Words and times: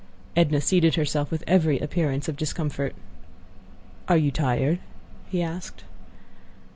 Edna 0.35 0.61
seated 0.61 0.95
herself 0.95 1.29
with 1.29 1.43
every 1.45 1.77
appearance 1.77 2.27
of 2.27 2.35
discomfort. 2.35 2.95
"Are 4.07 4.17
you 4.17 4.31
tired?" 4.31 4.79
he 5.29 5.43
asked. 5.43 5.83